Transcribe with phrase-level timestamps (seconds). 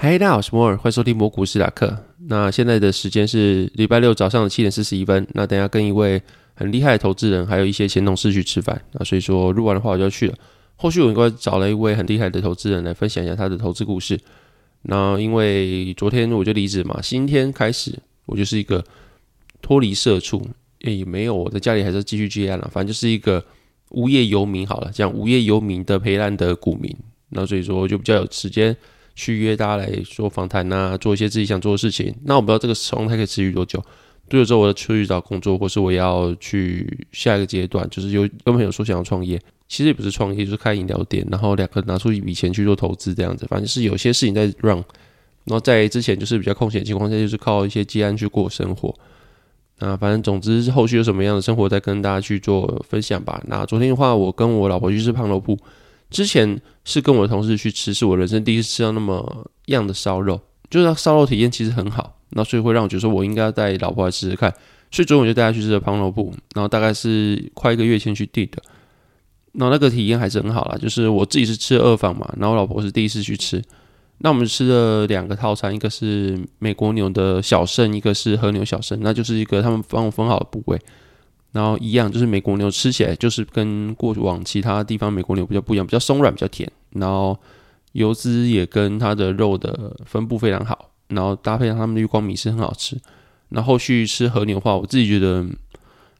[0.00, 2.04] 嗨，大家好，我是摩尔，欢迎收听摩股史塔克。
[2.28, 5.26] 那现在的时间是礼拜六早上的七点四十一分。
[5.32, 6.22] 那等下跟一位
[6.54, 8.80] 很厉害的投资人，还有一些前同事去吃饭。
[8.92, 10.34] 那所以说录完的话我就要去了。
[10.76, 14.16] 后续我应该找了一位很厉害的投资人来分享一下他的投资故事。
[14.82, 18.84] 那因为昨天我就离职嘛，今天开始我就是一个
[19.60, 20.40] 脱离社畜。
[20.78, 22.70] 也没有，我在家里还是继续接案了。
[22.72, 23.44] 反正就是一个
[23.90, 26.96] 无业游民好了，这样无业游民的陪烂的股民。
[27.30, 28.76] 那所以说就比较有时间
[29.18, 32.14] 去约大家来做访谈啊，做一些自己想做的事情。
[32.24, 33.80] 那我不知道这个状态可以持续多久，
[34.28, 43.44] 多久之后我要出去找工作，或是我要去下一个阶段，就是有跟朋友说想要创业，其实也不是创业，就是开饮料店，然后两个拿出一笔钱去做投资这样子。
[43.48, 44.76] 反正是有些事情在 run，
[45.46, 48.94] 然后在之前就是比较空闲的情况下，就是靠一些积安去过生活。
[49.80, 53.42] 那反正总之后续有什么样的生活，再跟大家去做分享吧。
[53.48, 55.58] 那昨天的话，我跟我老婆去吃胖肉铺，
[56.10, 64.52] 之前是跟我的同事去吃，是我人生第一次吃到那么样的烧肉，就是烧肉体验其实很好，那所以会让我觉得说我应该要带老婆来试试看，
[64.90, 68.62] 所以中午就带她去吃了胖肉铺，然后大概是快一个月前去订的，
[69.52, 73.62] 那那个体验还是很好啦，就是我自己是吃二房嘛，然后老婆是第一次去吃。
[74.20, 80.76] 那我们吃了两个套餐，一个是美国牛的小肾，一个是和牛小肾，那就是一个他们帮我分好的部位。
[81.58, 86.70] 然后一样，就是美国牛吃起来就是跟过往其他地方美国牛比较不一样，比较松软，比较甜。
[86.92, 87.36] 然后
[87.94, 92.96] 油脂也跟它的肉的分布非常好，然后搭配上他们的月光米是很好吃。
[93.48, 95.44] 那后，后续吃和牛的话，我自己觉得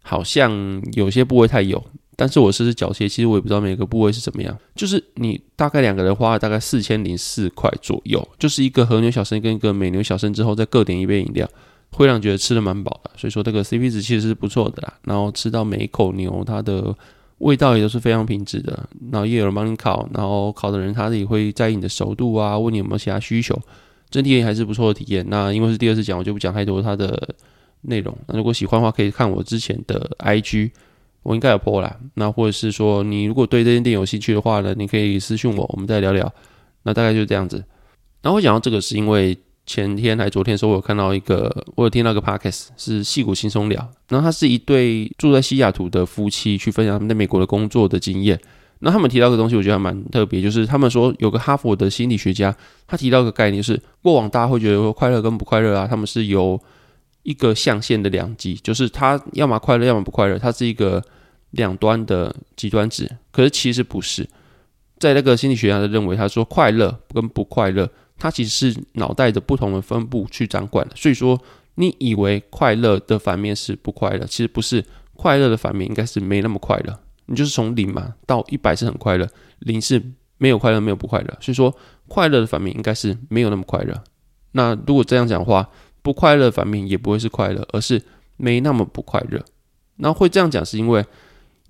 [0.02, 1.80] 好像有些部位太油。
[2.16, 4.58] 但是我试试脚切，其实我也不知道每个部位是怎么样。
[4.74, 11.48] 就是你大概两个人花了大概四千零四块左右，就是一个和牛小生跟一个美牛小生之后，再各点一杯饮料，
[11.90, 13.10] 会让觉得吃的蛮饱的。
[13.16, 14.94] 所以说这个 CP 值其实是不错的啦。
[15.04, 16.94] 然后吃到每一口牛，它的
[17.38, 18.88] 味道也都是非常品质的。
[19.10, 23.58] 然后也有人帮你烤，然后烤的人他也会在意你的熟度啊，问你有没有其他需求，
[24.10, 25.24] 整体还是不错的体验。
[25.28, 27.34] 那因为是第二次讲，我就不讲太多它的
[27.82, 28.16] 内容。
[28.26, 30.70] 那如果喜欢的话，可以看我之前的 IG。
[31.24, 36.32] 我应该有 po 啦，那或者是说，你如果对这间店有兴趣的话呢，你可以私讯我，我们再聊聊。
[36.84, 37.62] 那大概就是这样子。
[38.22, 39.36] 然后我讲到这个，是因为
[39.68, 43.78] 前天还昨天的时候，我有看到一个，我有听到一个 podcast 是矽谷轻松聊。
[44.08, 48.40] 然后他是一对住在西雅图的夫妻去分享他们在美国的工作的经验。
[48.78, 52.56] 那他们提到一个东西，我觉得还蛮特别，就是他们说有个哈佛的心理学家，
[52.86, 56.58] 他提到一个概念，是过往大家会觉得说快乐跟不快乐啊，他们是由
[57.24, 61.02] 一个象限的两极，就是他要么快乐，要么不快乐，它是一个
[61.50, 63.10] 两端的极端值。
[63.30, 64.26] 可是其实不是，
[64.98, 70.96] 在那个心理学家的认为，他说快乐跟不快乐，它其实是脑袋的不同的分布去掌管的。
[70.96, 71.40] 所以说，
[71.76, 74.84] 你以为快乐的反面是不快乐，其实不是，
[75.14, 76.98] 快乐的反面应该是没那么快乐。
[77.26, 79.28] 你就是从零嘛到一百是很快乐，
[79.60, 80.02] 零是
[80.38, 81.38] 没有快乐，没有不快乐。
[81.40, 81.74] 所以说，
[82.08, 84.02] 快乐的反面应该是没有那么快乐。
[84.52, 85.68] 那如果这样讲话，
[86.02, 88.02] 不快乐反面也不会是快乐，而是
[88.36, 89.44] 没那么不快乐。
[89.96, 91.04] 那会这样讲，是因为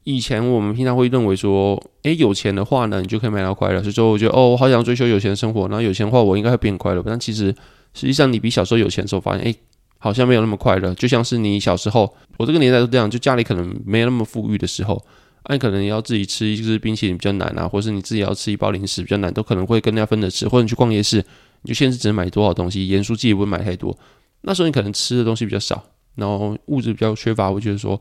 [0.08, 3.82] 以前我们平常会认为说，诶，有钱的话呢，你就可以买到快乐。
[3.82, 5.68] 所以说，我觉得哦，我好想追求有钱的生活。
[5.68, 7.02] 然后有钱的话，我应该会变快乐。
[7.04, 7.54] 但其实，
[7.92, 9.54] 实际上你比小时候有钱的时候，发现，诶，
[9.98, 10.94] 好像没有那么快乐。
[10.94, 14.98] 就像是你小时候，我这个年代都这样，就家里可能没有那么富裕的时候，
[15.46, 20.48] 那你可能要自己吃一支冰淇淋比较难啊，或是你自己要吃一包零食比较难，都可能会跟人家分着吃。
[20.48, 21.18] 或者你去逛夜市，
[21.60, 23.94] 你就限制只能买多少东西，盐酥鸡也不会买太多。
[24.40, 28.00] 那时候你可能吃的东西比较少，然后物质比较缺乏，会觉得说，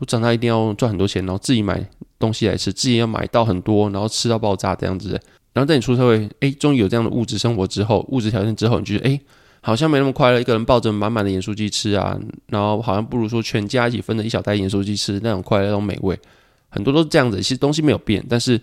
[0.00, 1.86] 我长大一定要赚很多钱，然后自己买
[2.18, 5.10] 东西来吃，自己要买到很多，然后吃到爆炸这样子。
[5.52, 9.20] 然后在你出社会，哎，终于有这样的物质生活之后，物质条件之后，你就觉得，哎，
[9.60, 10.40] 好像没那么快乐。
[10.40, 16.18] 一个人抱着满满的盐酥鸡吃啊，然后好像不如说全家一起分着一小袋盐酥鸡吃那种快乐，那种美味。
[16.70, 18.58] 很多都是这样子，其实东西没有变，但是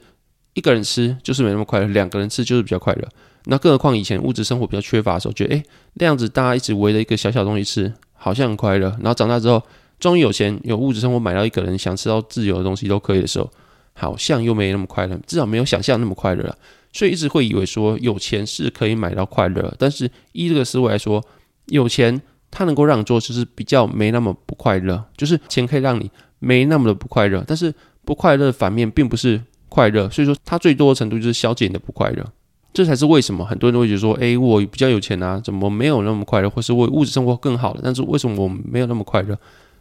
[0.54, 3.08] 一个人吃就是没那么快乐，两个人吃就是比较快乐。
[3.50, 5.64] 那更何况以前物质生活比较缺乏的时候，觉得诶，
[5.94, 8.90] 那样子大家一直围着一个小小东西吃，好像很快乐。
[9.02, 9.62] 然后长大之后，
[10.00, 13.50] 终于有钱有物质生活，买到一个人想吃到自由的东西都可以的时候，
[13.94, 16.56] 好像又没那么快乐，至少没有想象那么快乐了。
[16.94, 21.24] 所以一直会以为说有钱是可以买到快乐，但是依这个思维来说，
[21.66, 26.10] 有钱它能够让你做就是比较没那么不快乐，就是钱可以让你
[26.40, 27.74] 没那么的不快乐，但是
[28.06, 32.26] 不快乐的反面并不是快乐，所以说它最多的程度就是消减你的不快乐。
[32.74, 39.38] 这才是为什么很多人都会觉得说，诶，我比较有钱啊，怎么没有那么快乐，或是我物质生活更好了，但是为什么我没有那么快乐？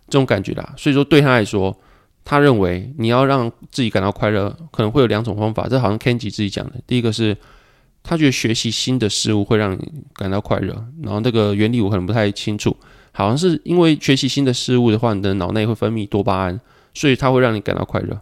[0.09, 0.75] 这种感觉啦。
[0.77, 1.77] 所以说对他来说，
[2.25, 5.67] 他认为你要让自己感到快乐，可能会有两种方法。
[5.69, 7.37] 这好像 Kenji 自己讲的，第一个是
[8.03, 12.77] 他觉得学习新的事物会让你感到快乐，然后那个原理我可能不太清楚，
[13.13, 16.61] 好像是因为学习新的事物的话，你的脑内会分泌多巴胺，
[16.95, 18.21] 所以它会让你感到快乐。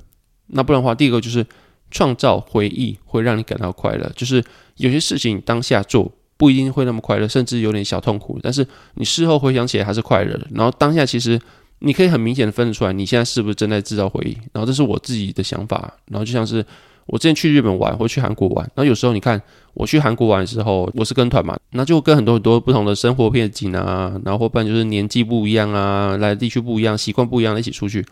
[0.49, 1.47] 那不然的话，第一个就是。
[1.91, 4.43] 创造回忆会让你感到快乐，就是
[4.79, 10.45] 有些事情当下做不一定会那么快乐，甚至有点小痛苦，但是你事后回想起来还是快乐的。
[10.51, 11.41] 然后当下其实
[11.81, 14.37] 你可以很明显的分得出来，你现在是不是正在制造回忆。
[14.53, 15.93] 然后这是我自己的想法。
[16.07, 16.65] 然后就像是
[17.07, 19.41] 我之前去日本玩或去韩国玩，然后有时候你看
[19.75, 28.05] 我去韩国玩的时候，我是跟团嘛，那就跟很多很多不同的生活背景啊，然后或不然就是年纪不一样啊，来的地区不一样，习惯不一样一起出去。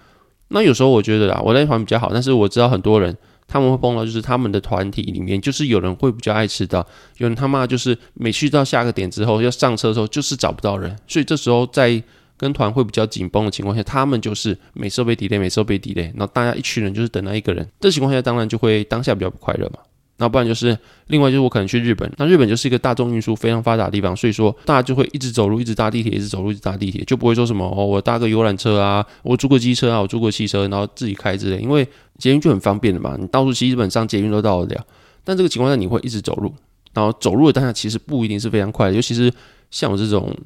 [0.49, 3.17] 那有时候我觉得啊，我那团比较好，但是我知道很多人。
[3.49, 6.79] 他们会碰到，就是他们的团体里面，就是有人会比较爱迟到，
[7.19, 12.03] 有人他妈就是每去到下个点之后要上车的时候，就是找不到人，所以这时候在
[12.43, 19.79] 跟团会比较紧绷的情况下，他们就是每次都被 delay，每次都被 delay，然后大家一群人就是等那一个人，这情况下当然就会当下比较不快乐嘛。
[20.17, 31.87] 那不然就是另外就是我可能去日本，那日本就是一个大众运输非常发达的地方，所以说大家就会一直走路，一直搭地铁，一直走路，一直搭地铁，就不会说什么哦，我搭个游览车啊，我租个机车啊，我租个汽车，然后自己开之类，因为
[32.19, 34.85] 捷运就很方便的嘛，你到处基本上捷运都到得了。
[35.23, 36.53] 但这个情况下你会一直走路，
[36.93, 39.33] 然后走路的当下其实不一定是非常快，尤其是
[39.71, 40.37] 像我这种。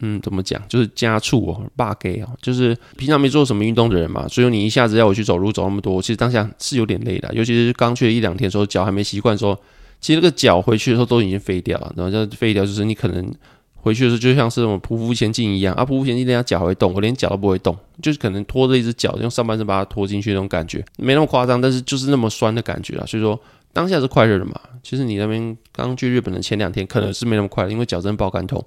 [0.00, 0.62] 嗯，怎么讲？
[0.68, 7.32] 就是家畜哦，bug 哦，就是平常没做什么运动的人嘛，所以你一下子要我去走路走那么多，其实当下是有点累的。
[7.34, 9.58] 尤其是刚去了一两天的时候，脚还没习惯的时候，
[10.00, 11.92] 其实那个脚回去的时候都已经废掉了。
[11.96, 13.34] 然后就废掉，就是你可能
[13.74, 23.06] 回去的时候就像是那种匍匐前进一样啊，匍匐前进，人家脚会动，我连脚都不会动，就是可能拖着一只脚用上半身把它拖进去那种感觉，没那么夸张，但是就是那么酸的感觉啊。
[23.06, 23.40] 所以说
[23.72, 24.60] 当下是快乐的嘛。
[24.82, 28.64] 其实你那边刚去日本的前两天可能是没那么快乐，因为脚真爆肝痛。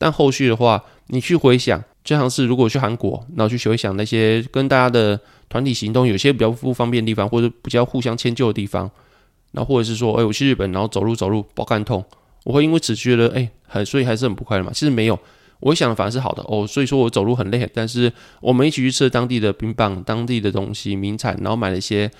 [0.00, 5.20] 但后续的话，你去回想，就像是如果去韩国，然后去回想那些跟大家的
[5.50, 8.90] 团体行动有些比较不方便的地方，或者比较互相迁就的地方，
[9.52, 12.02] 然后或者是说，哎，我去日本，然后走路走路爆肝痛，
[12.44, 14.72] 我会因为此觉得，哎，很所以还是很不快乐嘛。
[14.72, 15.18] 其实没有，
[15.60, 16.66] 我想的反而是好的哦。
[16.66, 18.10] 所以说我走路很累，但是
[18.40, 22.10] 我们一起去吃了当地的冰棒、当地的东西、名产，然后买了一些。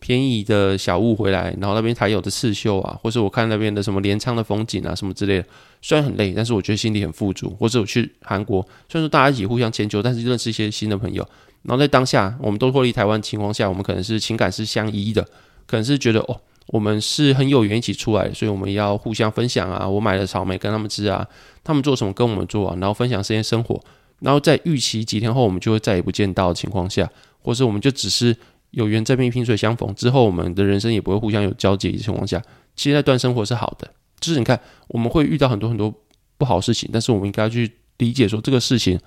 [0.00, 5.44] 便宜的小物回来，然后那边才有的刺绣啊，或是我看那边的什么镰仓的风景啊，什么之类的。
[5.82, 7.50] 虽然很累，但是我觉得心里很富足。
[7.58, 11.26] 或者我去韩国，虽然说大家一起互相迁就，但是认识一些新的朋友。
[11.62, 15.22] 然后在当下，我们都脱离台湾情况下，我们可能是情感是相依的，
[15.66, 19.88] 可能是觉得哦，我们是很有缘一起出来，所以我们要互相分享啊。
[19.88, 21.26] 我买了草莓跟他们吃啊，
[21.64, 23.80] 他们做什么跟我们做啊，然后分享这些生活。
[24.20, 27.08] 然后在预期几天后，我们就会再也不见到的情况下，
[27.42, 28.36] 或是我们就只是。
[28.70, 32.42] 有缘这边萍水相逢之后，我们的人生也不会互相有交集的情况下，
[32.76, 33.90] 其实那段生活是好的。
[34.20, 35.94] 就是你看，我们会遇到很多很多
[36.36, 38.98] 不好的事情，但是我们应该去理解说这个事情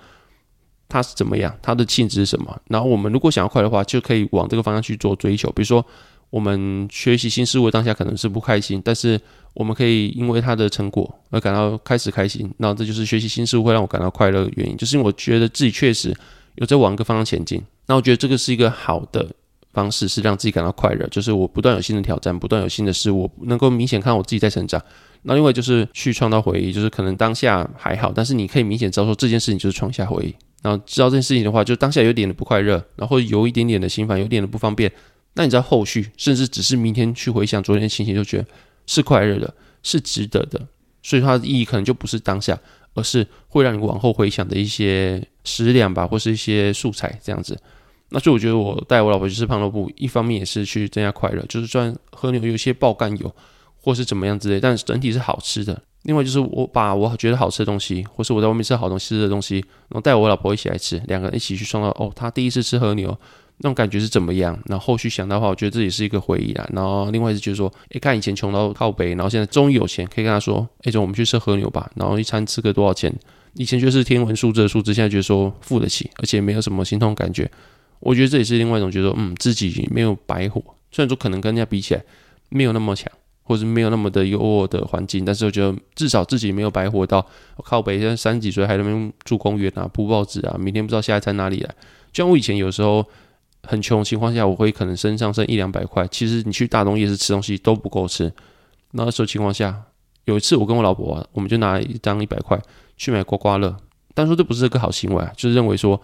[0.88, 2.60] 它是怎么样，它的性质是什么。
[2.68, 5.50] 然后我们如果想要快的话，就可以往这个方向去做追求。
[5.52, 5.84] 比如说，
[6.30, 9.20] 我们学习新事物当下可能是不开心，但是
[9.52, 12.50] 我们可以因为它的成果而感到开始开心。
[12.56, 16.14] 那这就是学习新事物会让我感到快乐的原因，就是因为我觉得自己确实
[16.54, 17.62] 有在往一个方向前进。
[17.86, 19.28] 那我觉得这个是一个好的。
[19.72, 24.82] 方式是让自己感到快乐，就是我不断有新的挑战，不断有新的事物，能够明显看我自己在成长。
[25.22, 30.34] 那另外就是去创造回忆，就是可能当下还好，但是你可以明显知道说这件事情就是创下回忆。
[30.62, 34.90] 然后知道这件事情的话，就当下有点的不快乐，然后有一点点的心烦，有点的不方便。
[35.34, 38.46] 那你知道后续，甚至只是明天去回想昨天的心情，就觉得
[38.86, 40.60] 是快乐的，是值得的。
[41.02, 42.56] 所以它的意义可能就不是当下，
[42.94, 47.58] 而是会让你往后回想的一些食粮吧，或是一些素材这样子。
[48.12, 53.34] 那所以我觉得我带我老婆去吃胖萝卜，一方面也是去增加快乐，就是虽然和牛有一些爆肝油
[53.80, 55.82] 或是怎么样之类，但是整体是好吃的。
[56.02, 59.56] 另外就是我把我觉得好吃的东西，或是我在外面吃好东西吃的东西，
[59.88, 63.16] 然后带我老婆一起来吃，两个人一起去创造哦，她第一次吃和牛
[63.58, 64.58] 那种感觉是怎么样？
[64.66, 66.68] 然后后续想到的话，我觉得这也是一个回忆啦。
[66.72, 71.88] 然后另外是就是说，诶，看以前穷到靠北，然后现在终于有钱，可以跟他说，诶，走，我们去吃和牛吧。
[71.94, 73.14] 然后一餐吃个多少钱？
[73.54, 77.48] 以前就是天文数字的数字，现在觉得说付得起，而且没有什么心痛感觉。
[78.02, 80.60] 我觉得这也是另外一种觉得，嗯，自己没有白活。
[80.90, 82.04] 虽然说可能跟人家比起来
[82.48, 83.10] 没有那么强，
[83.44, 87.24] 或者没有那么的优渥的环境，但是我觉得至少自己没有白活到。
[87.56, 91.68] 我靠北，现在三十几岁还在那边住公园啊，铺报纸啊，明天不知道下一餐哪里来。
[92.12, 93.06] 就像我以前有时候
[93.62, 98.30] 很穷情况下，我会可能身上剩一两百块，其实你去大东夜市吃东西都不够吃。
[98.90, 99.80] 那时候情况下，
[100.24, 102.60] 有一次我跟我老婆啊，我们就拿一张一百块
[102.96, 103.74] 去买刮刮乐，
[104.12, 105.98] 但说这不是个好行为啊，就是认为说。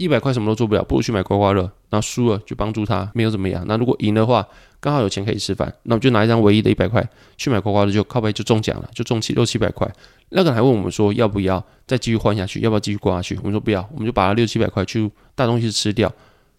[0.00, 3.62] 一百块什么都做不了，不如去买刮刮乐，然后输了就帮助他，没有怎么样。
[3.68, 4.46] 那如果赢的话，
[4.80, 9.86] 刚好有钱可以吃饭，那我就拿一张唯一的一百块去买刮刮乐，就靠背就中奖了，就中七六七百块。
[10.30, 13.36] 那个人还问我们说要不要再继续换下去，要不要继续刮下去？
[13.36, 16.10] 我们说不要，我们就把六七百块去大东西吃掉。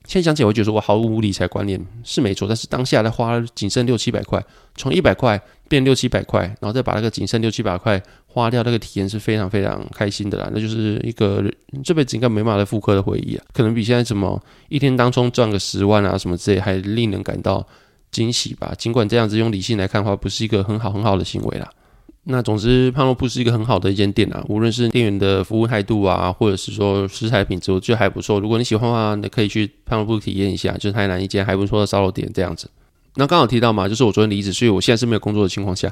[0.06, 4.44] 现在想起来，我觉得我毫无理财观念是没错，但是当下来花了仅剩六七百块，
[4.76, 8.02] 从一百块变六七百块，然后再把那个仅剩六七百块
[8.34, 10.50] 花掉，那个体验是非常非常开心的啦。
[10.54, 11.44] 那就是一个
[11.84, 17.66] 这辈子应该没办法复刻的回忆啊，可能比现在什么一天当中赚个十万啊什么之类还令人感到
[18.10, 18.74] 惊喜吧。
[18.78, 21.70] 尽管这样子用理性来看的话，不是一个很好很好的行为啦。
[22.24, 28.40] 那总之，胖肉铺是一个很好的一间店啊，无论是店员的服务态度啊，或者是说食材品质，我觉得还不错。
[28.40, 32.70] 如果你喜欢的话，你可以去胖肉铺体验一下，就是台南一间还不错的烧肉店这样子。
[33.16, 35.92] 那刚好提到嘛，就是我昨天离职，所以我现在是没有工作的情况下。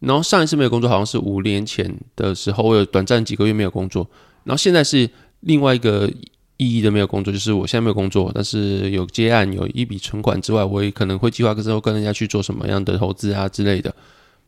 [0.00, 4.06] 然后上一次没有工作好像是五年前的时候，我有短暂几个月没有工作。
[4.44, 5.08] 然后现在是
[5.40, 6.10] 另外一个
[6.56, 13.94] 意义的没有工作，就是我现在没有工作，但是有接案，有一笔存款之外，我也可能会计划之后跟人家去做什么样的投资啊之类的。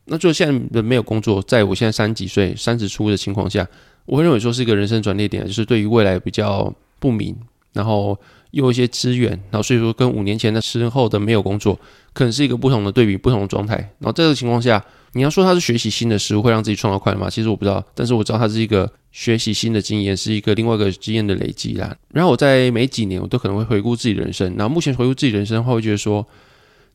[0.07, 3.67] 那就现在的没有工作，在我现在三十几岁、三十出的情况下，
[4.05, 7.37] 我会认为说是一个人生转捩点，就是对于未来比较不明，
[7.73, 8.19] 然后
[8.51, 11.79] 又有一些资源，然后所以说跟五年前的时候的没有工作，
[12.13, 13.77] 可能是一个不同的对比、不同的状态。
[13.77, 17.29] 然后在这个情况下，你要说他是学习新的事物会让自己创造快乐吗？
[17.29, 21.97] 其实我不知道，但是我知道他是一个学习新的经验，是一个另外一个经验的累积啦。
[22.11, 24.55] 然后我在每几年，我都可能会回顾自己的人生。
[24.57, 26.27] 然后目前回顾自己人生的话，会觉得说。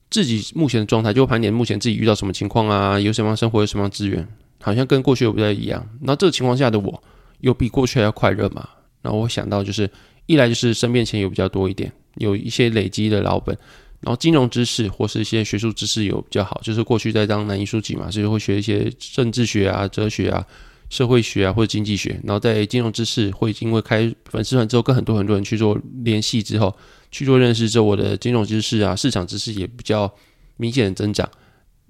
[0.10, 4.26] 自己目前的状态，就盘点目前自己遇到什么情况啊，有什么生活，有什么资源，
[4.62, 5.86] 好像跟过去又不太一样。
[6.00, 7.04] 那这个情况下的我，
[7.42, 8.66] 有比过去还要快乐嘛？
[9.02, 9.90] 然后我想到就是，
[10.26, 13.54] 一来就是身边钱有比较多一点，有一些累积的老本，
[14.02, 20.46] 然后金融知识或是一些学术知识有比较好，就是过去在当南一书记嘛，所以会学一些政治学啊、哲学啊、
[20.90, 26.76] 社会学啊或者经济学，然后在金融知识会因为开粉丝团之后，跟很多很多人去做联系之后。
[27.10, 30.14] 去做认识之后，我的金融知识啊、市场知识也比较
[30.58, 31.28] 明显的增长。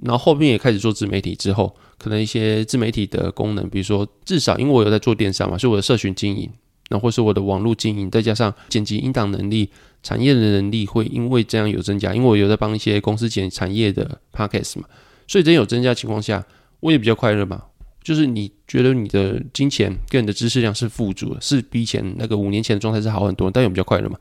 [0.04, 6.48] 然后后面也开始做自媒体之后，可能一些自媒体的功能，比如说至少因为我有在做电商嘛，所以我的社群经营，
[6.90, 9.72] 然后或是我的网络经营，再加上剪辑音档能力、
[10.04, 12.14] 产业的能力，会因为这样有增加。
[12.14, 14.88] 因为我有在帮一些公司剪产业的 podcast 嘛，
[15.28, 16.46] 所以真有增加情况下，
[16.80, 17.64] 我也比较快乐嘛。
[18.04, 24.18] 就是你觉得你的金钱跟你的知识量是富足的，是比以前那个五年前的状态是好很多，但也比较快乐嘛。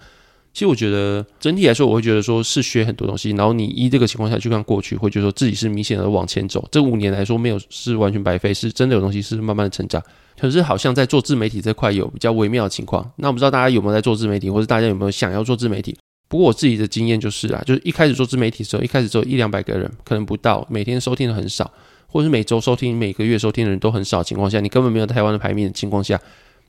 [0.56, 6.66] 其实我觉得整体来说，我会觉得说是学很多东西，然后你依这个情况下去看过去，会觉得说自己是明显的往前走。
[6.72, 10.02] 这五年来说没有是完全白费，是真的有东西是慢慢的成长。
[10.40, 13.06] 可是好像在做自媒体这块有比较微妙的情况。
[13.16, 15.94] 那我不知道大家有没有在做自媒体，或者大家有没有想要做自媒体？
[16.26, 21.70] 不过我自己的经验就是啊，就是一开始做自媒体的时候，一开始只有一两百个人，可能不到，每天收听的很少，
[22.06, 26.18] 或者是每周收听、每个月收听的人都很少的情况下，你根本没有台湾的排名的情况下。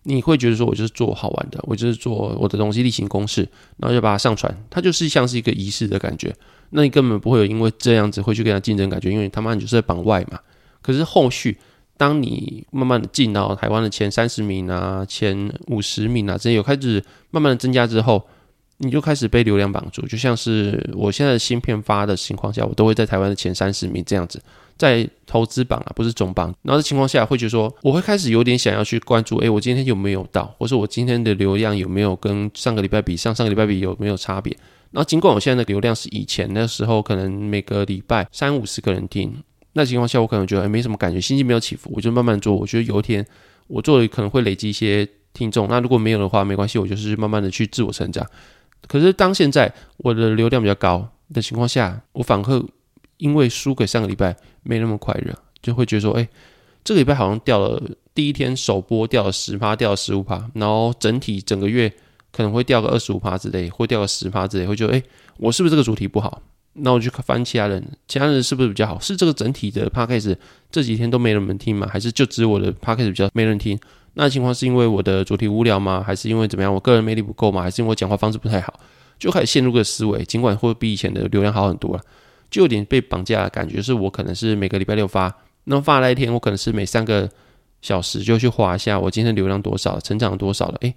[0.03, 6.33] 你会觉得说，我就是做好玩的，我就是做我的东西例行公事，然后就把它上传，它就是像是一个仪式的感觉。
[6.69, 10.39] 那你根本不会有因为这样子会去跟他竞争感觉，因为他妈你就是在榜外嘛。
[10.81, 11.57] 可是后续，
[11.97, 18.27] 当你慢慢的进到台湾的前三十名啊、前五十名啊，这些有开始慢慢的增加之后，
[18.79, 24.41] 你就开始被流量绑住，就像是我现在的新片发的情况下，我都会在台湾的前三十名这样子。
[24.77, 26.53] 在投资榜啊，不是总榜。
[26.61, 34.55] 然后的情况下，会觉得说，我会开始有点想要去关注，诶，我今天有没有到，或是我今天的流量有没有跟上个礼拜比，上上个礼拜比有没有差别？
[34.91, 39.35] 然后尽管我现在的流量是以前那时候可能每个礼拜三五十个人听，
[39.73, 42.55] 那情况下我可能觉得诶没什么感觉，心情没有起伏，我就慢慢做。
[42.55, 43.25] 我觉得有一天
[43.65, 48.23] 我做的可能会累积一些听众，那如果没有的话，没关系，我就是慢慢的去自我成长。
[48.87, 52.65] 可是当现在我的流量比较高的情况下，我反而
[53.17, 56.27] 因为输给上个礼拜没那么快乐，就会觉得说，哎，
[56.83, 57.81] 这个礼拜好像掉了，
[58.13, 61.91] 第一天首播掉了十趴，掉了十五趴，然后整体整个月
[62.31, 65.03] 可能会掉个二十五趴之类，会掉个十趴之类，会觉得，哎，
[65.37, 66.41] 我是不是这个主题不好？
[66.79, 68.99] 那我就翻其他人，其他人是不是比较好？
[68.99, 70.35] 是这个整体的 podcast
[70.71, 71.87] 这几天都没人听吗？
[71.91, 73.77] 还是就只有我的 podcast 比较没人听？
[74.13, 76.03] 那情况是因为我的主题无聊吗？
[76.05, 76.73] 还是因为怎么样？
[76.73, 77.61] 我个人魅力不够吗？
[77.61, 78.79] 还是因为我讲话方式不太好？
[79.19, 82.01] 就开始陷入个思维，尽管会比以前的流量好很多了。
[82.49, 87.29] 就有点被绑架的感觉，是我可能是每个礼拜六发，那发那一天，我可能是每三个
[87.81, 90.77] 小时就去划一下我今天流量多少，成长多少了。
[90.81, 90.95] 诶，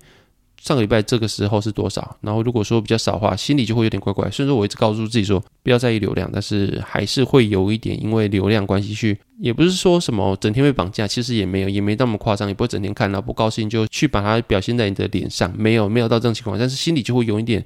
[0.63, 2.17] 上个礼拜这个时候是多少？
[2.21, 4.31] 然后如果说比较少的话，心里就会有点怪怪。
[4.31, 17.65] 虽然说我一直告诉自己说不要在意流量，但是还是会有一点因为流量关系去，也不是说什么整天被绑架，其实也没有，也没那么夸张，也不会整天看到不高兴就去把它表现在你的脸上，没有没有到这种情况，但是心里就会有一点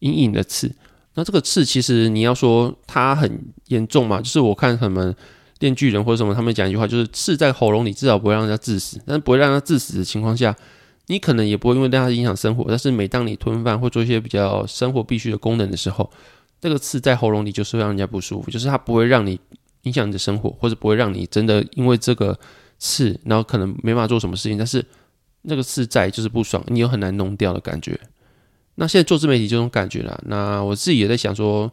[0.00, 0.74] 隐隐的刺。
[1.14, 5.14] 那这个刺其实你要说它很严重嘛，就是我看什么
[5.60, 10.56] 电锯人或者什么，他们讲一句话，就是刺在喉咙里至少不会让人家致死，但是不会让他致死的情况下，
[11.06, 16.10] 你可能也不会因为让它影响生活，但是每当你吞饭或做一些比较生活必须的功能的时候，
[16.60, 19.38] 这个刺在喉咙里就是会让人家不舒服，就是它不会让你
[19.82, 22.38] 影响你的生活，或者不会让你真的因为这个
[22.78, 24.84] 刺，然后可能没办法做什么事情，但是
[25.42, 27.98] 那个刺在就是不爽，你又很难弄掉的感觉。
[28.76, 31.70] 那现在做自媒体这种感觉啦，那我自己也在想说，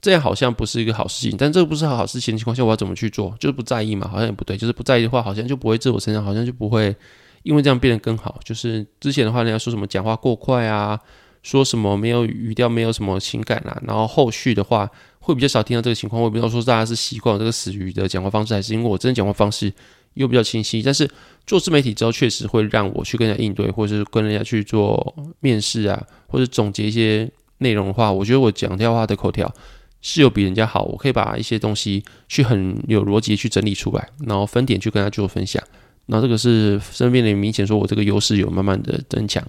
[0.00, 3.36] 这样好像不是一个好事情，但这个不是好事情的情况下，我要怎么去做？
[3.38, 6.96] 就是不在意嘛，好像也不对，就是不在意的话，好像就不会自我成长，好像就不会
[7.44, 8.40] 因为这样变得更好。
[8.42, 10.98] 就是之前的话，人家说什么讲话过快啊，
[11.44, 16.20] 说什么没有语调，没有什么情感啊，然后后续的话会比较少听到这个情况。
[16.20, 19.72] 我也不知道说大家是习惯这个死鱼的讲话方式，还是因为我真的讲话方式
[20.14, 21.08] 又比较清晰，但是。
[21.46, 29.54] 做自媒体之后，确实会让我去跟人家应对，或者是跟人家去做面试啊，或者总结一些内容的话，我觉得我讲掉话的口条
[30.00, 30.84] 是有比人家好。
[30.84, 35.62] 我可以把一些东西去很有逻辑去整理出来，然后分点去跟他做分享。
[36.06, 39.42] 那这个是身边的明显说我这个优势有慢慢的增强。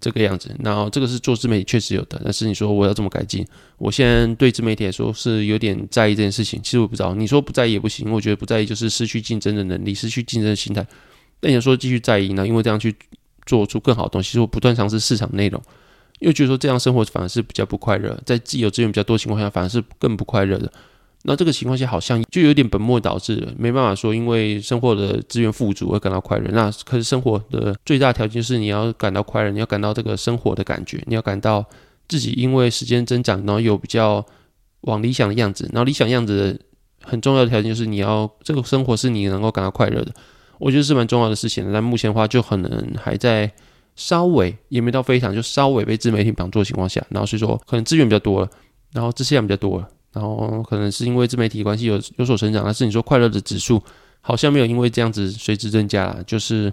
[0.00, 3.46] 这个样子，然后这个是做自媒体确实有的，但是你说我要怎么改进？
[3.78, 6.60] 我现在对自媒体来说是有点在意这件事情。
[6.60, 10.84] 其实我不知道，你说不在意也不行，我觉得不在意就是失去竞争的能力，失去竞争的心态。
[11.38, 12.44] 但你说继续在意呢？
[12.44, 12.92] 因为这样去
[13.46, 15.62] 做出更好的东西，其实我不断尝试市场内容，
[16.18, 20.72] 又觉得说这样生活反而是比较不快乐，在自己有资源比较多情况下，反而是更不快乐的。
[21.24, 26.50] 那这个情况下好像就有点本末倒置了，没办法说因为生活的资源富足而感到快乐。
[26.50, 31.64] 那可是生活的最大条件是你要感到快乐，你要感到这个生活的感觉，你要感到
[32.08, 34.24] 自己因为时间增长，然后有比较
[34.82, 35.68] 往理想的样子。
[35.72, 36.60] 然后理想样子的
[37.02, 40.12] 很重要的条件就是你要这个生活是你能够感到快乐的。
[40.58, 41.72] 我觉得是蛮重要的事情的。
[41.72, 43.48] 但目前的话就可能还在
[43.94, 48.50] 稍微也没到非常，就稍微被自媒体绑住的情况下，然后所以说可能资源比较多了，
[48.92, 49.88] 然后知识量比较多了。
[50.12, 53.82] 然后可能是因为自媒体关系有有所成长，但是你说快乐的指数
[54.20, 56.72] 好像没有因为这样子随之增加啦，就是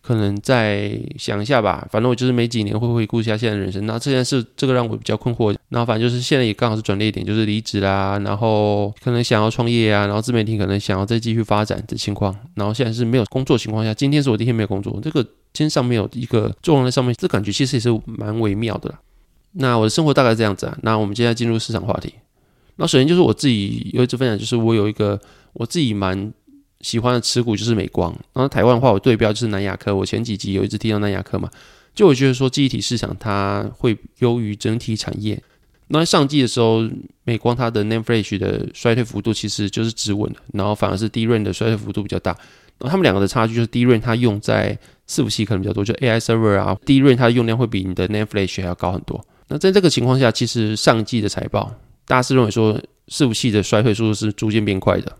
[0.00, 1.86] 可能再想一下吧。
[1.90, 3.86] 反正我就是每几年会回顾一下现在的人生。
[3.86, 5.56] 那这件事这个让我比较困惑。
[5.68, 12.36] 然后反正就是现在也刚好是转捩点，就是离职啦，然后可能想要创业啊，然后自媒体可能想要再继续发展的情况。
[12.54, 18.98] 然后现在是没有工作情况下，今天是我第一天没有工作，这个今天上没有一个重量在上面，这感觉其实也是蛮微妙的啦。
[19.52, 20.76] 那我的生活大概是这样子啊。
[20.82, 22.12] 那我们接下来进入市场话题。
[22.82, 25.18] 那首先就是我自己有一次分享，就是我有一个
[25.52, 26.32] 我自己蛮
[26.80, 28.10] 喜欢的持股，就是美光。
[28.32, 29.94] 然后台湾的话，我对标就是南亚科。
[29.94, 31.48] 我前几集有一直提到南亚科嘛，
[31.94, 35.40] 就我觉得说记忆体市场它会优于整体产业。
[35.86, 36.82] 那上季的时候，
[37.22, 42.32] 美光它的 NAND Flash 的衰退幅度其实就是止稳的，然后反而是 DRAM 的衰退幅度比较大。
[42.80, 44.76] 然后他们两个的差距就是 DRAM 它用在
[45.08, 49.24] 伺服器可能比较多，就 AI server 啊，DRAM 它的用量会比你的 NAND Flash 还要高很多。
[49.46, 51.72] 那在这个情况下，其实上季的财报。
[52.06, 55.16] 大家是认为说，伺服器的衰退速度是逐渐变快的，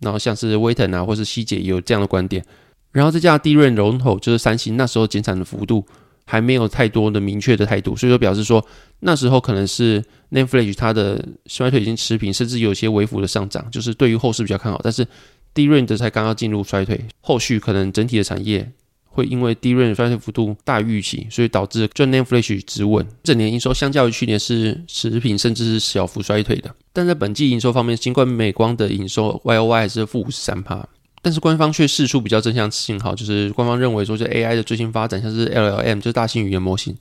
[0.00, 2.44] 然后像是威腾啊，或是希捷也有这样的观点。
[2.92, 5.84] 然后再加上低润龙头就是三星，那时候减产的幅度
[6.24, 8.64] 还没有太多的明确的态度，所以说表示说
[9.00, 14.80] 那时候可能是 NAND Flash 它的衰退已经持平，甚至有些微幅的上涨，就是对于后市比较看好。
[14.82, 15.06] 但是
[15.52, 18.72] 低润的才刚刚进入衰退，后续可能整体的产业。
[19.16, 26.74] 会因为 DRAM 衰退幅度大于预期，所以导致 NAND Flash 止稳，整年营收相较于去年是持平甚至是小幅衰退的。
[26.92, 30.86] 但在本季营收方面，尽管美光的营收 YOY 还是负五十三趴，
[31.22, 36.94] 但是官方却释出比较正向信号，就是官方认为说，这 AI 的最新发展，像是 LLM，就是大型语言模型，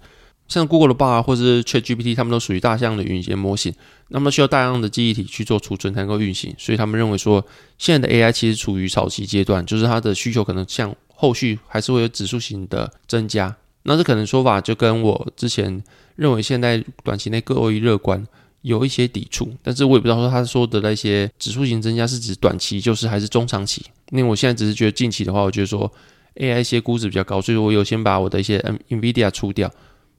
[0.48, 3.74] 像 Google 的 b a r 或是 ChatGPT，他们都属于大型的语言模型，
[4.08, 7.46] 那么需要大量的记忆体去做储存才能够运行，所以他们认为说，
[7.78, 10.96] 现在的 AI 其实处于早期阶段，就是它的需求可能像。
[11.16, 15.82] 后续还是会有指数型的增加，那这可能说法就跟我之前
[16.16, 18.22] 认为现在短期内各位乐观
[18.62, 23.84] 有一些抵触，但是我也不知道说他说的那些指数型增加是指短期，就是还是中长期。
[24.12, 25.92] 因为我现在只是觉得近期的话，我觉得说
[26.36, 29.72] AI 一些估值比较高，所以我有先把我的一些 NVIDIA 出掉，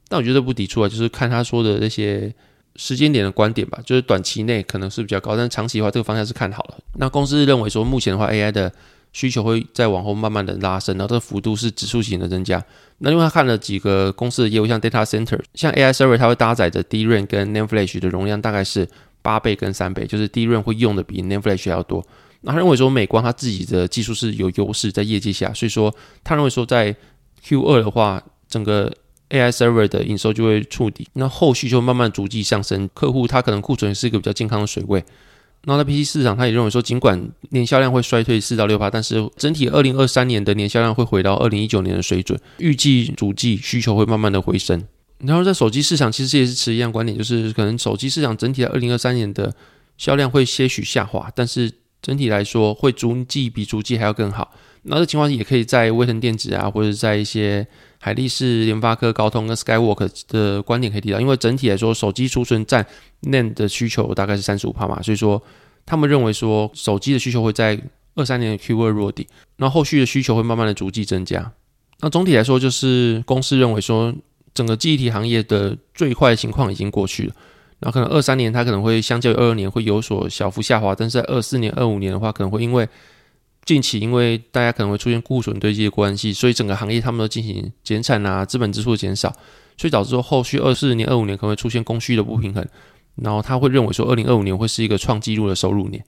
[0.08, 2.34] 但我觉得不抵触啊，就是看他说的那些
[2.76, 6.78] 时间点的观点吧，就是短期内可能是比较高，但长期的话这个方向是看好了。
[6.94, 8.72] 那公司认为说目前的话 AI 的。
[9.16, 12.62] 需求会再往后慢慢的拉升，然后这个幅度是指数型的增加。
[12.98, 18.86] 那因为他看了几个公司的业务，像 data center，像 AI server，它会搭载的 D 瑞跟 NAND Flash 的容量大概是
[19.22, 22.06] 八倍跟三倍，就是 D 瑞会用的比 NAND Flash 还要多。
[22.42, 26.94] 那他认为说美光它自己的技术是有优势在业界下，所以说他认为说在
[27.42, 28.92] Q 二的话，整个
[29.30, 32.86] AI server 的营收就会触底，那后续就慢慢逐季上升。
[32.92, 35.02] 客户他可能库存是一个比较健康的水位。
[35.68, 44.80] 那在 PC 市场，他也认为说，尽管年销量会衰退四到六趴，但是整体二零二三年的年销量会回到二零一九年的水准，预计主机需求会慢慢的回升。
[45.18, 49.52] 然后在手机市场，其实也是持一样观点，就是可能手机市场整体的二零二三年的
[49.98, 54.52] 销量会些许下滑，但是整体来说会逐季比逐季还要更好。
[54.88, 57.66] 那这情况也可以在威腾电子啊，或者在一些
[57.98, 62.86] 海力士、联发科、高通跟 Skywork 的观点可以提到，因为整体来说，手机储存占
[63.22, 65.42] NAND 的需求大概是三十五帕嘛，所以说
[65.84, 67.80] 他们认为说手机的需求会在
[68.14, 71.52] 二三年的 Q 二落地，那后续的需求会慢慢的逐季增加。
[72.00, 74.14] 那总体来说，就是公司认为说
[74.54, 77.34] 整个记忆体行业的最坏情况已经过去了，
[77.80, 82.88] 然后可能二三年它可能会相较于二二年会有所小幅下滑，但是在二四年、二五年的话，可能会因为
[83.66, 89.28] 近期因为大家可能会出现库存堆积的关系，所以整个行业他们都进行减产啊，资本支出减少，
[89.76, 92.64] 所以导致说后续二四年、二五年可能会出现供需的不平衡，
[93.16, 96.02] 然后他会认为说二零二五年会是一个创纪录的收入年。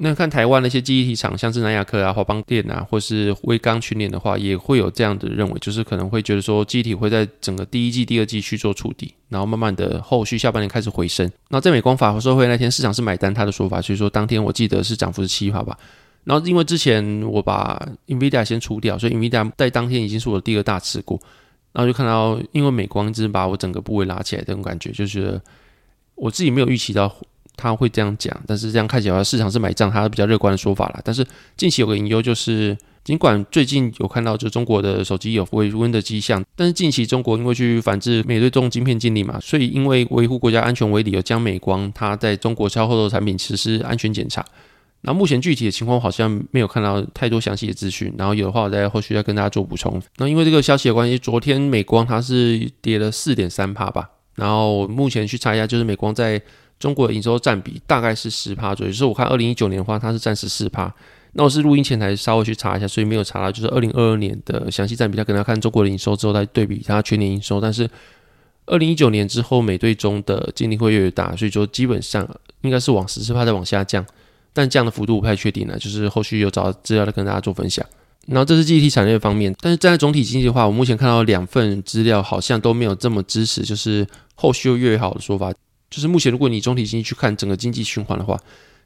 [0.00, 11.28] 那看台湾那些记忆体厂，像是南亚科啊、华邦电啊，或是威刚群联的话，也会有这样的认为，就是可能会觉得说记忆体会在整个第一季、第二季去做触底，然后慢慢的后续下半年开始回升。
[11.48, 15.76] 那在美光法和社会那天，市场是买单他的说法，所以说当天我记得是涨幅是七趴吧。
[16.28, 21.18] 然后，因为之前我把 NVIDIA 先出掉，所以 NVIDIA 在当天已经是我的第二大持股。
[21.72, 25.40] 然后就看到，因为美光一直把我整个部位拉起来，这种感觉就觉得
[26.16, 27.14] 我自己没有预期到
[27.56, 31.00] 他会这样讲，但是这样看起来市场是买账，他比较乐观的说法啦。
[31.02, 31.24] 但是
[31.56, 44.44] 近期有个隐忧就是，尽管最近有看到就中国的手机有回温的迹象，但是近期中国因为去反制美对中晶片禁令嘛，所以因为维护国家安全为理由，将美光它在中国销售的产品实施安全检查。
[45.02, 50.02] 那目前具体的情况好像没有看到太多详细的资讯，然后有的话我在后续再跟大家做补充。
[50.16, 56.40] 那因为这个消息的关系，昨天美光它是跌了四点三趴吧，然后目前去查一下，就是美光在
[56.80, 60.92] 中国的营收占比大概是十趴左右，就是我看二零一九年的话它是占十四趴，
[61.34, 67.88] 那我是录音前才稍微去查一下，所以没有查到就是二零二二年的详细占比，它可能要看中国的营收之后再对比它全年营收，但是
[68.66, 72.28] 二零一九年之后美队中的竞争会越来越大，所以说基本上
[72.62, 74.04] 应该是往十四趴再往下降。
[74.52, 77.84] 但这样的幅度不太确定了，就是后续有找资料来跟大家做分享。
[78.26, 85.50] 然后这是记忆体产业方面，但是站在总体经济的话，我目前看到两份资料好像都没有这么支持，就是后续又越好的说法。
[85.90, 88.38] 就是目前如果你总体经济去看整个经济循环的话，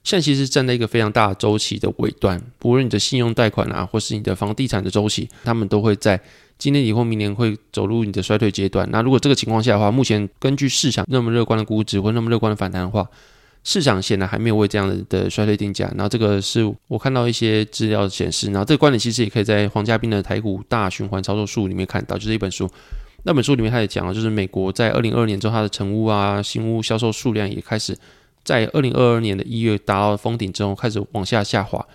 [0.05, 6.20] 现在其实站在一个非常大的周期的尾端，无论你的信用贷款啊，或是你的房地产的周期，他们都会在
[6.59, 8.88] 今年以后明年会走入你的衰退阶段。
[8.92, 13.05] 那如果这个情况下的话，目前根据市场那么乐观的估值或那么乐观的反弹的话，
[13.64, 22.68] 市场显然还没有为这样的的衰退定价，然后这个是我看到一些资料显示，然后这个观点其实也可以在黄家斌的台股大循环操作术里面看到，就是一本书，
[23.22, 27.96] 那本书里面他也讲了，就是美国在二零二二年之后，它的成屋啊新屋销售数量也开始
[28.42, 31.87] 在二零二二年的一月达到封顶之后开始往下下滑，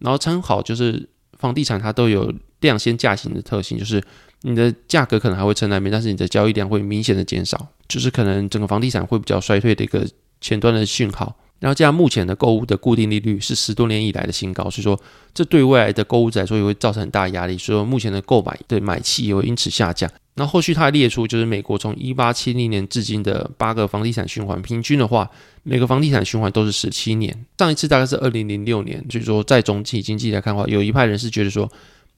[0.00, 1.08] 然后参考就是
[1.38, 4.02] 房地产它都有量先价行的特性，就是
[4.42, 10.06] 你的价格可能还会撑在那边，但是你的交易量会明显的减少，就是可能整个房地产会比较衰退的一个。
[10.44, 15.00] 前端的讯号，然后加上目前的购物的固定利率是十多年以来的新高，所以说
[15.32, 20.10] 这对未来的购物者来说也会造成很大压力，所以说目前的购买对买气也会因此下降。
[20.34, 25.30] 那后，续他还列出就是美国从一八七零年至今的八个房地产循环，平均的话
[25.62, 29.02] 每个房地产循环都是十七年，上一次大概是二零零六年。
[29.08, 31.66] 所以说在总体经济来看的话，有一派人是觉得说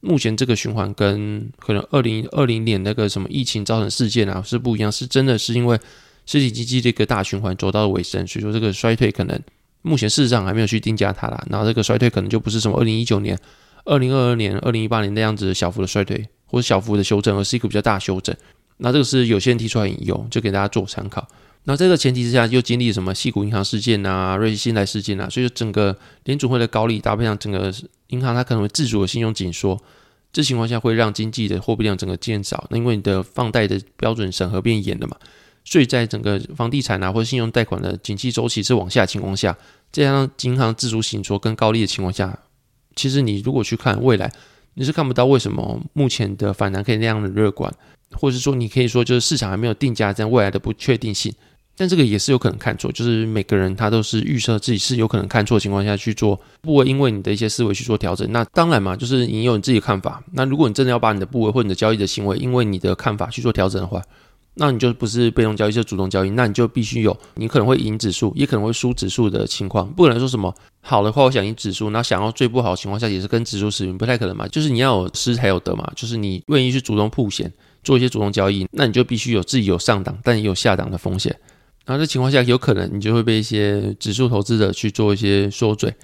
[0.01, 5.79] 目前这个循环跟可能二零二零年那个什么疫情造成事件啊是不一样，是真的是因为。
[6.27, 9.41] 实体经济这个大循环走到了尾声，所以说这个衰退可能
[9.83, 11.47] 目前事实上还没有去定价它啦。
[11.49, 13.39] 然后这个衰退可能就不是什么二零一九年、
[13.85, 18.35] 二零二二年、二零一八年那样子小幅的衰退或者小幅的修正，而是一个比较大修正。
[18.79, 21.27] 那这个是有些人提出来引用，就给大家做参考。
[21.65, 27.73] 那这个前提之下，又经历什么矽谷银行事件啊、瑞士信贷事件啊，所以说整个联储会的高利搭配上整个
[28.09, 29.81] 银行它可能会自主的信用紧缩，
[30.33, 32.67] 这情况下会让经济的货币量整个减少。
[32.71, 35.17] 那因为你的放贷的标准审核变严了嘛。
[35.69, 39.55] 所以在整个房地产啊或者信用贷款的景气周期是往下的情况下，
[39.91, 42.39] 这样银行自主紧缩跟高利的情况下，
[42.95, 44.33] 其实你如果去看未来，
[44.75, 47.71] 你是看不到为什么目前的反弹可以那样的乐观，
[48.13, 51.35] 或者说你可以说就是市场还没有定价这样未来的不确定性，
[51.77, 58.31] 但这个也是有可能看错，就是每个人他都是预设自己是有可能看错的情况下去做，不会因为你的一些思维去做调整。
[58.31, 60.23] 那当然嘛，就是你有你自己的看法。
[60.33, 64.01] 那如果你真的要把你的部位或者你的交易的行为，因为你的看法去做调整的话，
[64.59, 66.31] 那你就不是被动交易，是主动交易。
[66.31, 69.87] 那你就必须有，你可能会赢指数，也可能会输指数的情况。
[69.93, 74.49] 不可能说什么好的话，我想赢指数，那想要最不好的情况下也是跟指数持平，不太可能嘛。
[74.49, 75.93] 就是你要有失才有得嘛。
[75.95, 77.53] 就是你愿意去主动曝险，
[77.85, 81.37] 做一些主动交易，那你就必须有自己有上档，但也有下档的风险。
[81.85, 85.95] 然后这情况下，有可能你就会被一些指数投资者去做一些缩嘴。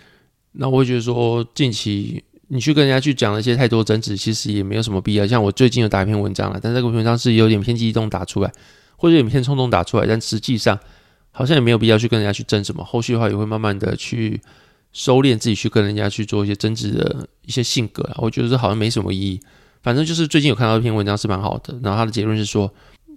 [0.52, 2.22] 那我会觉得说，近期。
[2.54, 5.26] 你去跟人家去讲了一些太多争执，其实也没有什么必要。
[5.26, 8.52] 像我最近有打一篇文章了，但这个文章是有点偏激动打出来，
[8.96, 10.78] 或者有点偏冲动打出来，但实际上
[11.30, 12.84] 好像也没有必要去跟人家去争什么。
[12.84, 14.38] 后续的话也会慢慢的去
[14.92, 18.06] 收敛自己，去跟人家去做一些争执的一些性格。
[18.18, 19.40] 我觉得这好像没什么意义。
[19.82, 22.70] 反正就是最近有看到一篇文章是蛮好的，然后他的结论是说，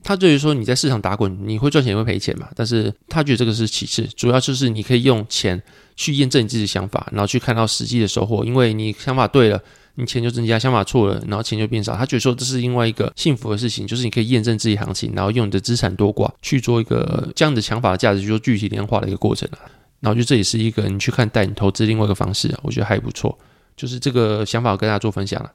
[0.06, 5.60] 他对于说你在市场打滚，你会赚钱也会赔钱嘛，但是他觉得这个是其次，主要就是你可以用钱
[5.96, 9.60] 去验证你自己的想法，然后去看到实际的收获，因为你想法对了，
[9.96, 11.96] 你钱就增加；想法错了，然后钱就变少。
[11.96, 19.66] 他觉得说这是另外一个幸福的事情，就是你可以验证自己行情，然后用你的资产多寡去做一个这样的想法的价值，就具体量化的一个过程啊。
[20.02, 23.36] 然后就这也是一个你去看带你投资另外一个方式啊，我觉得还不错，
[23.76, 25.52] 就是这个想法跟大家做分享了。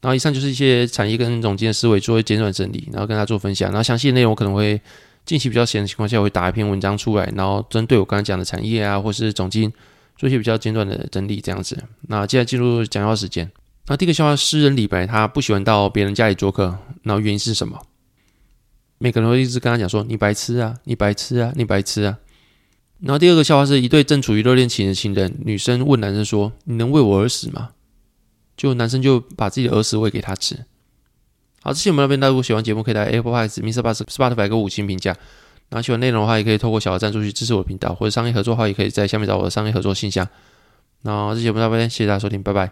[0.00, 3.68] 然后以上就是一些产业跟总监的思维做一简短整理，然后跟大家做分享。
[3.70, 4.80] 然后详细的内容我可能会
[5.26, 9.70] 近期比较闲的情况下，我会打一篇文章出来，然后针对我刚才讲的产业啊，或是总经
[10.16, 11.76] 做一些比较简短的整理，这样子。
[12.08, 13.50] 那接下来进入讲话时间。
[13.86, 17.78] 那第一个笑话，诗人李白他不喜欢到别人家里做客，然后原因是什么？
[18.98, 22.18] 每个人会一直跟他讲说：“你白痴啊，你白痴啊，你白痴啊。”
[23.00, 27.70] 然后第二个笑话是一对正处于热恋期的情人，女生问男生说：“你能为我而死吗？”
[28.60, 30.54] 就男生就把自己的儿食喂给他吃。
[31.62, 35.16] 好，这期我们这边，大家如果喜欢节目，可以在 Apple Podcast、MixerBox、Spotify 给五星评价。
[35.70, 40.28] 然后喜欢内容的话，也可以透过小额赞助去支持我的频道，或者商业合作的话，也可以在下面找我的商业合作信箱。
[41.02, 42.70] 那这节目到这边，谢谢大家收听，拜拜。